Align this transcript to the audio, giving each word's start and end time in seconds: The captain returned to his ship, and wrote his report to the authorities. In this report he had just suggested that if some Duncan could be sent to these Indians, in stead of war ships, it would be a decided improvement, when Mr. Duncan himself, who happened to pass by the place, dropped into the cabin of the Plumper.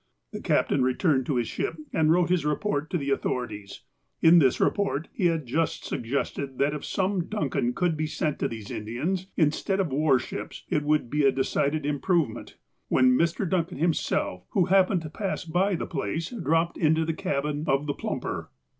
The 0.31 0.41
captain 0.41 0.81
returned 0.81 1.27
to 1.27 1.35
his 1.35 1.47
ship, 1.47 1.75
and 1.93 2.11
wrote 2.11 2.29
his 2.31 2.43
report 2.43 2.89
to 2.89 2.97
the 2.97 3.11
authorities. 3.11 3.81
In 4.19 4.39
this 4.39 4.59
report 4.59 5.09
he 5.13 5.27
had 5.27 5.45
just 5.45 5.85
suggested 5.85 6.57
that 6.57 6.73
if 6.73 6.83
some 6.83 7.27
Duncan 7.27 7.75
could 7.75 7.95
be 7.97 8.07
sent 8.07 8.39
to 8.39 8.47
these 8.47 8.71
Indians, 8.71 9.27
in 9.37 9.51
stead 9.51 9.79
of 9.79 9.91
war 9.91 10.17
ships, 10.17 10.63
it 10.69 10.81
would 10.81 11.11
be 11.11 11.23
a 11.23 11.31
decided 11.31 11.85
improvement, 11.85 12.57
when 12.87 13.15
Mr. 13.15 13.47
Duncan 13.47 13.77
himself, 13.77 14.41
who 14.53 14.65
happened 14.65 15.03
to 15.03 15.09
pass 15.11 15.45
by 15.45 15.75
the 15.75 15.85
place, 15.85 16.31
dropped 16.31 16.79
into 16.79 17.05
the 17.05 17.13
cabin 17.13 17.63
of 17.67 17.85
the 17.85 17.93
Plumper. 17.93 18.49